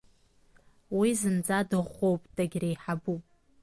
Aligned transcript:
Уи 0.97 1.09
зынӡа 1.19 1.59
дыӷәӷәоуп, 1.69 2.21
дагьреиҳабуп. 2.35 3.23